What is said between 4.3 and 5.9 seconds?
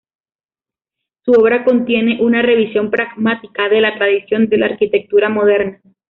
de la arquitectura moderna.